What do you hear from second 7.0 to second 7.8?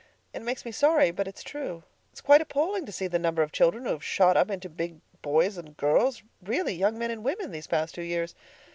and women—these